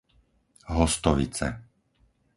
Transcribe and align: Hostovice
Hostovice 0.75 1.47